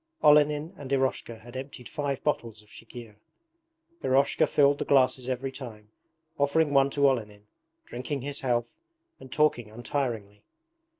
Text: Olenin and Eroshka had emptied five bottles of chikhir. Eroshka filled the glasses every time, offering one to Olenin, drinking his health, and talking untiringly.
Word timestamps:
Olenin 0.23 0.73
and 0.77 0.91
Eroshka 0.91 1.41
had 1.41 1.55
emptied 1.55 1.87
five 1.87 2.23
bottles 2.23 2.63
of 2.63 2.69
chikhir. 2.69 3.17
Eroshka 4.03 4.47
filled 4.47 4.79
the 4.79 4.83
glasses 4.83 5.29
every 5.29 5.51
time, 5.51 5.89
offering 6.39 6.73
one 6.73 6.89
to 6.89 7.07
Olenin, 7.07 7.45
drinking 7.85 8.21
his 8.21 8.39
health, 8.39 8.79
and 9.19 9.31
talking 9.31 9.69
untiringly. 9.69 10.41